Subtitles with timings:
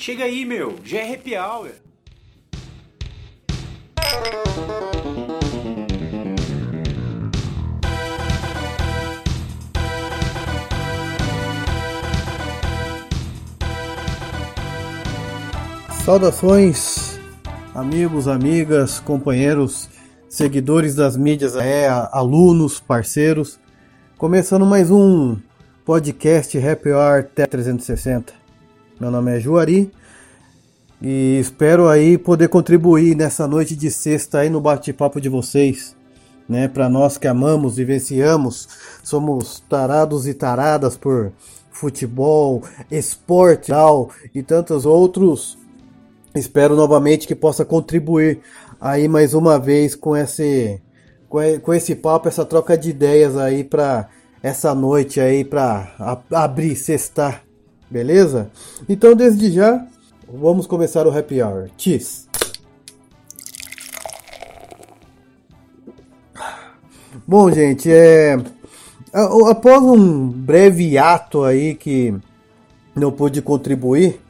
[0.00, 1.72] Chega aí, meu, já é happy hour.
[16.02, 17.20] Saudações,
[17.74, 19.90] amigos, amigas, companheiros,
[20.30, 23.60] seguidores das mídias, é, alunos, parceiros.
[24.16, 25.36] Começando mais um
[25.84, 28.39] podcast Happy Hour T360.
[29.00, 29.90] Meu nome é Juari
[31.00, 35.96] e espero aí poder contribuir nessa noite de sexta aí no bate-papo de vocês.
[36.46, 38.68] Né, para nós que amamos, vivenciamos,
[39.04, 41.32] somos tarados e taradas por
[41.70, 43.70] futebol, esporte
[44.34, 45.56] e tantos outros
[46.34, 48.40] Espero novamente que possa contribuir
[48.80, 50.80] aí mais uma vez com esse
[51.28, 54.08] com esse papo, essa troca de ideias aí para
[54.42, 55.92] essa noite aí para
[56.30, 57.44] abrir, sextar,
[57.90, 58.50] beleza?
[58.88, 59.84] Então desde já
[60.32, 61.68] vamos começar o happy hour.
[61.76, 62.28] Cheers.
[67.26, 68.38] Bom, gente, é
[69.48, 72.14] após um breve ato aí que
[72.94, 74.20] não pude contribuir,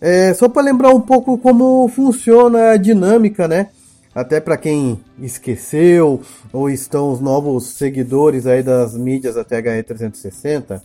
[0.00, 3.68] é, só para lembrar um pouco como funciona a dinâmica, né?
[4.14, 10.82] Até para quem esqueceu ou estão os novos seguidores aí das mídias da THE 360,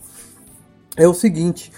[0.96, 1.72] é o seguinte: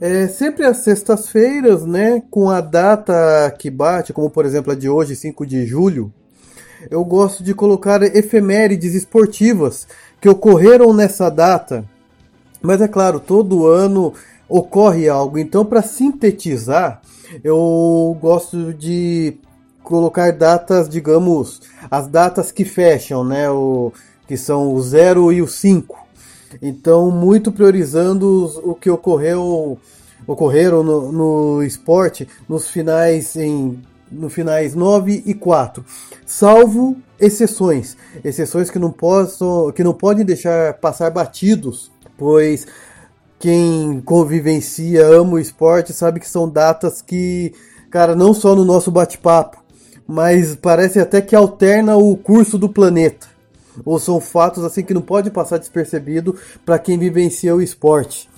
[0.00, 4.88] é sempre às sextas-feiras, né, com a data que bate, como por exemplo a de
[4.88, 6.12] hoje, 5 de julho,
[6.90, 9.86] eu gosto de colocar efemérides esportivas
[10.20, 11.84] que ocorreram nessa data.
[12.60, 14.12] Mas é claro, todo ano
[14.48, 15.38] ocorre algo.
[15.38, 17.00] Então, para sintetizar,
[17.42, 19.38] eu gosto de
[19.82, 23.50] colocar datas, digamos, as datas que fecham, né?
[23.50, 23.92] O,
[24.26, 26.03] que são o 0 e o 5.
[26.60, 29.78] Então, muito priorizando o que ocorreu
[30.26, 33.78] ocorreram no, no esporte nos finais em
[34.10, 35.84] no finais 9 e 4,
[36.24, 42.66] salvo exceções, exceções que não possam que não podem deixar passar batidos, pois
[43.38, 47.52] quem convivencia, ama o esporte, sabe que são datas que,
[47.90, 49.62] cara, não só no nosso bate-papo,
[50.06, 53.33] mas parece até que alterna o curso do planeta.
[53.84, 58.28] Ou são fatos assim que não pode passar despercebido para quem vivencia o esporte.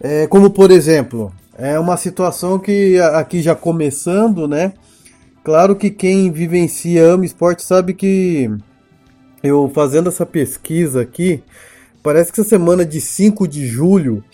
[0.00, 4.72] É, como por exemplo, é uma situação que aqui já começando, né?
[5.44, 8.50] Claro que quem vivencia, ama esporte sabe que
[9.42, 11.42] eu fazendo essa pesquisa aqui,
[12.02, 14.24] parece que essa semana de 5 de julho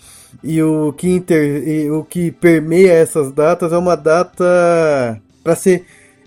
[0.41, 5.85] e o que, inter, e o que permeia essas datas é uma data para ser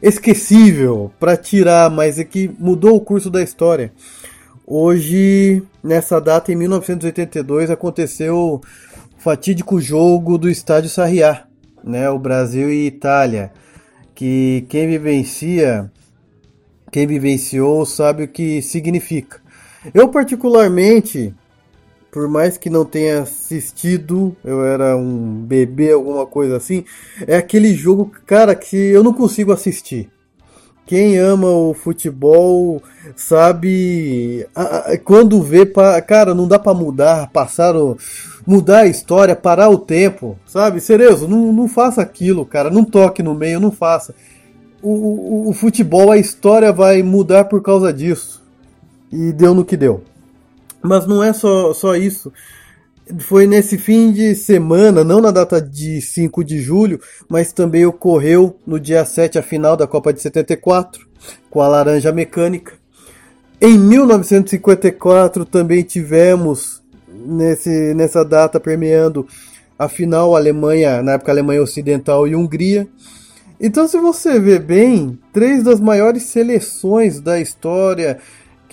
[0.09, 3.91] esquecível, para tirar, mas é que mudou o curso da história.
[4.66, 8.60] Hoje, nessa data, em 1982, aconteceu o
[9.16, 11.47] fatídico jogo do Estádio Sarriá,
[11.82, 13.50] né, o Brasil e Itália,
[14.15, 15.91] que quem vivencia,
[16.92, 19.41] quem vivenciou sabe o que significa.
[19.94, 21.34] Eu particularmente
[22.15, 26.85] por mais que não tenha assistido, eu era um bebê, alguma coisa assim,
[27.27, 30.09] é aquele jogo, cara, que eu não consigo assistir.
[30.87, 32.81] Quem ama o futebol
[33.17, 34.47] sabe
[35.03, 35.67] quando vê,
[36.07, 37.99] cara, não dá para mudar, passar o,
[38.47, 40.81] mudar a história, parar o tempo, sabe?
[40.81, 44.15] Cerezo, não, não faça aquilo, cara, não toque no meio, não faça.
[44.81, 48.41] O, o, o futebol, a história vai mudar por causa disso.
[49.11, 50.05] E deu no que deu.
[50.84, 52.31] Mas não é só, só isso.
[53.21, 58.59] Foi nesse fim de semana, não na data de 5 de julho, mas também ocorreu
[58.67, 61.06] no dia 7 a final da Copa de 74,
[61.50, 62.75] com a Laranja Mecânica.
[63.61, 69.27] Em 1954 também tivemos nesse, nessa data permeando
[69.78, 72.87] a final Alemanha, na época Alemanha Ocidental e Hungria.
[73.59, 78.19] Então, se você vê bem, três das maiores seleções da história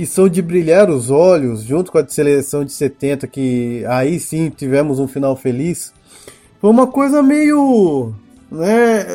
[0.01, 4.49] que são de brilhar os olhos, junto com a seleção de 70, que aí sim
[4.49, 5.93] tivemos um final feliz,
[6.59, 8.11] foi uma coisa meio.
[8.49, 9.05] Né,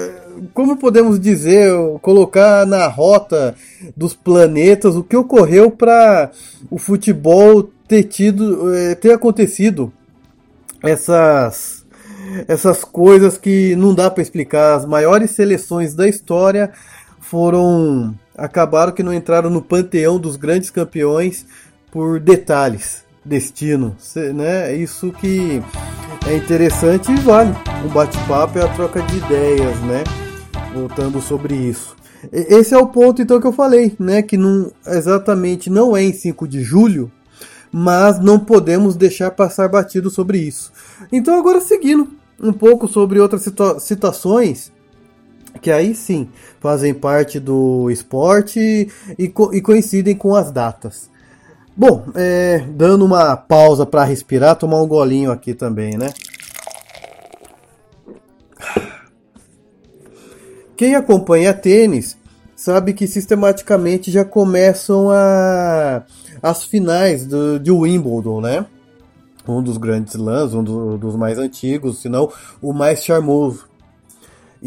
[0.54, 3.56] como podemos dizer, colocar na rota
[3.96, 6.30] dos planetas o que ocorreu para
[6.70, 9.92] o futebol ter tido, eh, ter acontecido
[10.84, 11.84] essas
[12.46, 14.76] essas coisas que não dá para explicar.
[14.76, 16.70] As maiores seleções da história
[17.18, 21.46] foram acabaram que não entraram no panteão dos grandes campeões
[21.90, 23.96] por detalhes, destino,
[24.34, 24.74] né?
[24.76, 25.62] Isso que
[26.26, 27.54] é interessante e vale.
[27.84, 30.04] O bate-papo é a troca de ideias, né?
[30.74, 31.96] Voltando sobre isso.
[32.32, 34.20] Esse é o ponto então que eu falei, né?
[34.22, 37.10] Que não exatamente não é em 5 de julho,
[37.72, 40.72] mas não podemos deixar passar batido sobre isso.
[41.10, 42.08] Então agora seguindo,
[42.40, 43.44] um pouco sobre outras
[43.78, 44.72] situações
[45.60, 46.28] que aí sim
[46.60, 48.88] fazem parte do esporte
[49.18, 51.10] e, co e coincidem com as datas.
[51.76, 56.08] Bom, é, dando uma pausa para respirar, tomar um golinho aqui também, né?
[60.76, 62.16] Quem acompanha tênis
[62.54, 66.02] sabe que sistematicamente já começam a,
[66.42, 68.66] as finais do, de Wimbledon, né?
[69.46, 72.30] Um dos grandes lãs, um do, dos mais antigos, se não
[72.60, 73.68] o mais charmoso.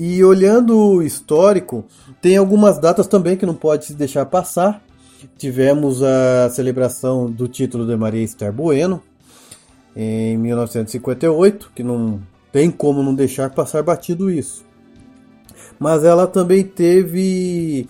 [0.01, 1.83] E olhando o histórico,
[2.21, 4.81] tem algumas datas também que não pode se deixar passar.
[5.37, 9.03] Tivemos a celebração do título de Maria Esther Bueno
[9.93, 14.63] em 1958, que não tem como não deixar passar batido isso.
[15.77, 17.85] Mas ela também teve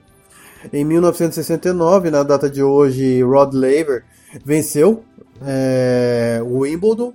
[0.73, 4.03] em 1969, na data de hoje, Rod Laver
[4.43, 5.03] venceu
[5.45, 7.13] é, o Wimbledon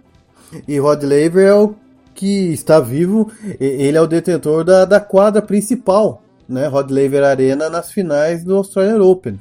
[0.68, 1.74] e Rod Laver é o
[2.14, 3.28] que está vivo,
[3.58, 8.54] ele é o detentor da, da quadra principal, né, Rod Laver Arena, nas finais do
[8.54, 9.40] Australian Open.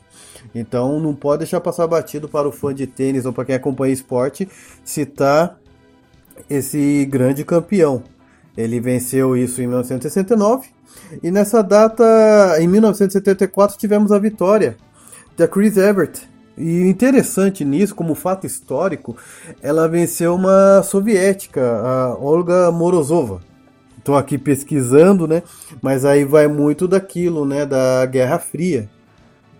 [0.56, 3.94] Então não pode deixar passar batido para o fã de tênis ou para quem acompanha
[3.94, 4.50] esporte
[4.84, 5.60] citar
[6.50, 8.02] esse grande campeão.
[8.58, 10.70] Ele venceu isso em 1969
[11.22, 12.04] e nessa data,
[12.60, 14.78] em 1974, tivemos a vitória
[15.38, 16.22] da Chris Evert.
[16.58, 19.16] E interessante nisso, como fato histórico,
[19.62, 23.42] ela venceu uma soviética, a Olga Morozova.
[23.98, 25.44] Estou aqui pesquisando, né?
[25.82, 27.66] Mas aí vai muito daquilo, né?
[27.66, 28.90] Da Guerra Fria.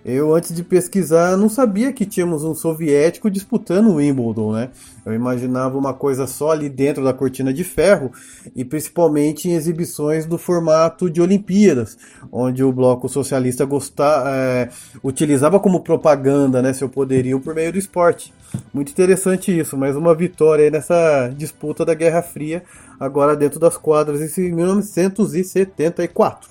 [0.04, 4.70] Eu, antes de pesquisar, não sabia que tínhamos um soviético disputando o Wimbledon, né?
[5.06, 8.12] Eu imaginava uma coisa só ali dentro da cortina de ferro
[8.56, 12.00] e principalmente em exibições do formato de Olimpíadas,
[12.32, 14.70] onde o bloco socialista gostava, é,
[15.04, 18.34] utilizava como propaganda né, seu poderio por meio do esporte.
[18.74, 22.64] Muito interessante isso, mais uma vitória nessa disputa da Guerra Fria,
[23.00, 26.50] agora dentro das quadras em 1974.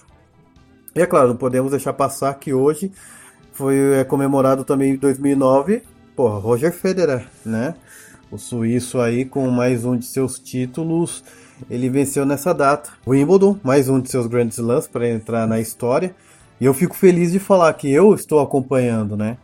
[0.94, 2.90] E é claro, não podemos deixar passar que hoje
[3.60, 5.82] foi é, comemorado também em 2009
[6.16, 7.74] por Roger Federer, né?
[8.32, 11.22] O suíço aí com mais um de seus títulos,
[11.68, 12.90] ele venceu nessa data.
[13.06, 16.14] Wimbledon, mais um de seus grandes slams para entrar na história.
[16.58, 19.36] E eu fico feliz de falar que eu estou acompanhando, né?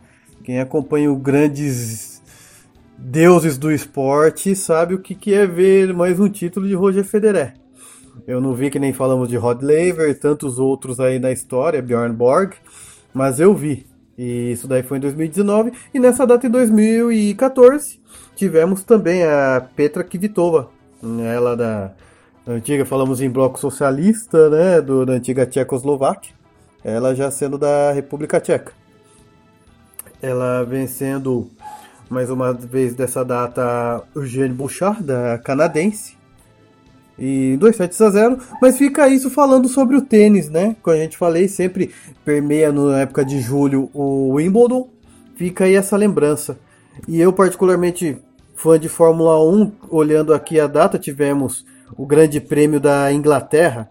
[0.43, 2.19] Quem acompanha os grandes
[2.97, 7.53] deuses do esporte sabe o que, que é ver mais um título de Roger Federer.
[8.25, 11.83] Eu não vi que nem falamos de Rod Laver e tantos outros aí na história,
[11.83, 12.53] Bjorn Borg,
[13.13, 13.85] mas eu vi.
[14.17, 15.71] E isso daí foi em 2019.
[15.93, 17.99] E nessa data, em 2014,
[18.35, 20.69] tivemos também a Petra Kvitova,
[21.23, 21.91] ela da
[22.47, 26.33] antiga, falamos em bloco socialista, né, do, da antiga Tchecoslováquia,
[26.83, 28.71] ela já sendo da República Tcheca.
[30.21, 31.51] Ela vencendo
[32.09, 36.16] mais uma vez dessa data Eugene Bouchard, da canadense,
[37.17, 40.75] e 2 sets a 0, mas fica isso falando sobre o tênis, né?
[40.81, 41.91] Como a gente falei, sempre
[42.23, 44.87] permeia na época de julho o Wimbledon,
[45.35, 46.57] fica aí essa lembrança.
[47.07, 48.17] E eu particularmente
[48.55, 53.89] fã de Fórmula 1, olhando aqui a data, tivemos o Grande Prêmio da Inglaterra,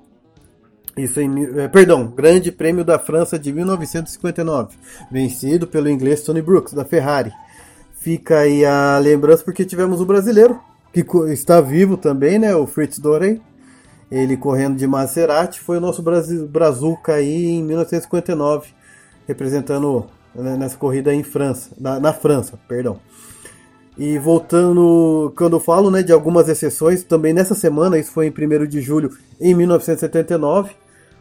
[0.97, 4.77] isso em, é, perdão, Grande Prêmio da França de 1959,
[5.11, 7.33] vencido pelo inglês Tony Brooks da Ferrari.
[7.99, 10.59] Fica aí a lembrança porque tivemos o brasileiro
[11.05, 12.55] que está vivo também, né?
[12.55, 13.41] O Fritz Dorey.
[14.11, 16.03] Ele correndo de Maserati foi o nosso
[16.49, 18.69] Brazuca aí em 1959,
[19.27, 22.99] representando né, nessa corrida em França, na, na, França, perdão.
[23.99, 28.31] E voltando, quando eu falo né, de algumas exceções, também nessa semana, isso foi em
[28.31, 29.11] 1 de julho
[29.41, 30.75] em 1979.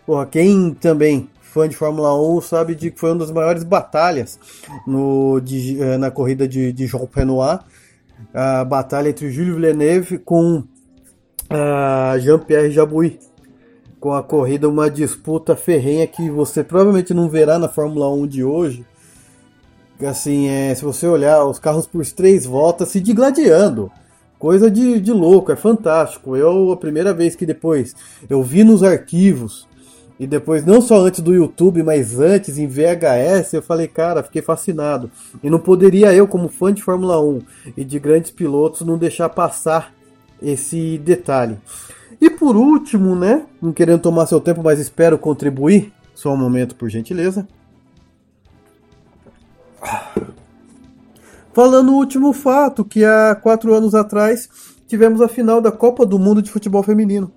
[0.06, 4.38] Porra, quem também fã de Fórmula 1 sabe de que foi uma das maiores batalhas
[4.86, 7.62] no, de, eh, na corrida de, de Jean Renoir
[8.34, 10.64] a batalha entre Júlio Villeneuve com
[12.20, 13.20] Jean-Pierre Jabouille.
[14.00, 18.44] Com a corrida, uma disputa ferrenha que você provavelmente não verá na Fórmula 1 de
[18.44, 18.86] hoje.
[20.06, 23.92] Assim, é, se você olhar os carros por três voltas se digladiando.
[24.38, 26.36] Coisa de, de louco, é fantástico.
[26.36, 27.96] Eu, a primeira vez que depois
[28.30, 29.68] eu vi nos arquivos
[30.18, 34.42] E depois, não só antes do YouTube, mas antes em VHS, eu falei, cara, fiquei
[34.42, 35.12] fascinado.
[35.44, 37.42] E não poderia eu, como fã de Fórmula 1
[37.76, 39.94] e de grandes pilotos, não deixar passar
[40.42, 41.58] esse detalhe.
[42.22, 46.76] E por último, né, não querendo tomar seu tempo, mas espero contribuir, só um momento
[46.76, 47.46] por gentileza.
[51.54, 54.50] Falando o último fato, que há quatro anos atrás
[54.88, 57.32] tivemos a final da Copa do Mundo de Futebol Feminino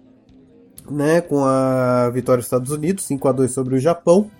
[0.90, 4.30] né, com a vitória dos Estados Unidos, 5 a 2 sobre o Japão.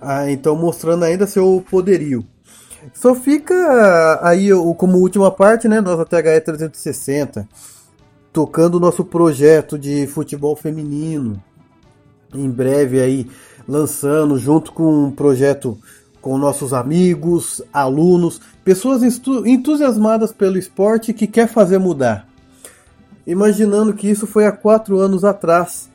[0.00, 2.24] Ah, então mostrando ainda seu poderio.
[2.94, 7.48] Só fica aí como última parte, né, nossa THE 360,
[8.32, 11.42] tocando o nosso projeto de futebol feminino.
[12.34, 13.26] Em breve aí
[13.66, 15.78] lançando junto com um projeto
[16.20, 19.02] com nossos amigos, alunos, pessoas
[19.46, 22.27] entusiasmadas pelo esporte que quer fazer mudar
[23.28, 25.90] imaginando que isso foi há quatro anos atrás,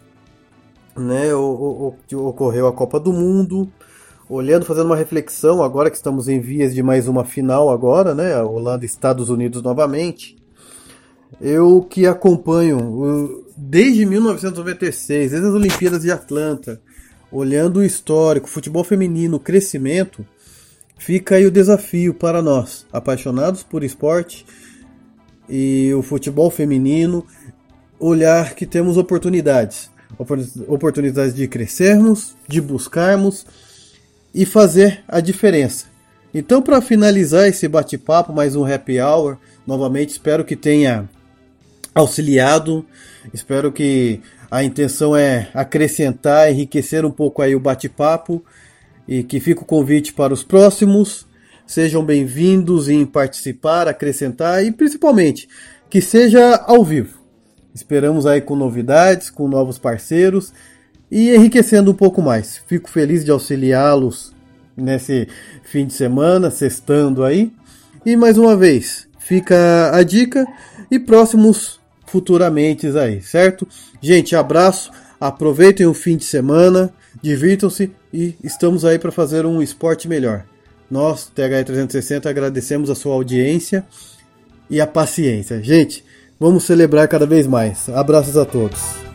[0.96, 1.34] né?
[1.34, 3.68] O, o, ocorreu a Copa do Mundo,
[4.30, 8.40] olhando, fazendo uma reflexão, agora que estamos em vias de mais uma final agora, né?
[8.40, 10.38] Holanda e Estados Unidos novamente.
[11.42, 16.80] Eu que acompanho desde 1996, desde as Olimpíadas de Atlanta,
[17.32, 20.24] olhando o histórico, futebol feminino, crescimento,
[21.00, 24.46] fica aí o desafio para nós, apaixonados por esporte
[25.48, 27.26] e o futebol feminino,
[28.00, 29.90] olhar que temos oportunidades.
[30.68, 33.46] Oportunidades de crescermos, de buscarmos
[34.34, 35.86] e fazer a diferença.
[36.34, 41.10] Então, para finalizar esse bate-papo, mais um happy hour, novamente espero que tenha
[41.94, 42.86] auxiliado,
[43.34, 44.20] espero que
[44.50, 48.44] a intenção é acrescentar, enriquecer um pouco aí o bate-papo
[49.08, 51.26] e que fique o convite para os próximos.
[51.74, 55.50] Sejam bem-vindos em participar, acrescentar e principalmente
[55.90, 57.18] que seja ao vivo.
[57.74, 60.54] Esperamos aí com novidades, com novos parceiros
[61.10, 62.62] e enriquecendo um pouco mais.
[62.68, 64.32] Fico feliz de auxiliá-los
[64.78, 65.28] nesse
[65.64, 67.52] fim de semana, sextando aí.
[68.06, 70.46] E mais uma vez, fica a dica
[70.92, 73.68] e próximos futuramente aí, certo?
[74.00, 80.08] Gente, abraço, aproveitem o fim de semana, divirtam-se e estamos aí para fazer um esporte
[80.08, 80.53] melhor.
[80.94, 83.84] Nós, TH360, agradecemos a sua audiência
[84.70, 85.60] e a paciência.
[85.64, 86.06] Gente,
[86.40, 87.90] vamos celebrar cada vez mais.
[87.90, 89.13] Abraços a todos.